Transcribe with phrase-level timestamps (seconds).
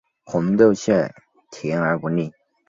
[0.25, 1.13] 红豆馅
[1.51, 2.31] 甜而不腻